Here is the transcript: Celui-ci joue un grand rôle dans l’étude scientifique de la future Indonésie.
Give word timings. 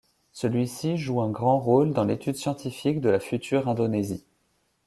Celui-ci 0.31 0.97
joue 0.97 1.21
un 1.21 1.29
grand 1.29 1.59
rôle 1.59 1.93
dans 1.93 2.05
l’étude 2.05 2.35
scientifique 2.35 3.01
de 3.01 3.09
la 3.11 3.19
future 3.19 3.69
Indonésie. 3.69 4.25